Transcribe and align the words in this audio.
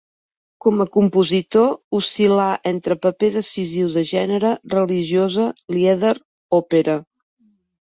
Com 0.65 0.79
a 0.85 0.85
compositor 0.95 1.67
oscil·là 1.97 2.47
entre 2.71 2.97
el 2.97 3.01
paper 3.05 3.29
decisiu 3.37 3.93
de 3.99 4.05
gènere, 4.13 4.55
religiosa, 4.77 5.47
lieder, 5.77 6.17
òpera. 6.63 7.01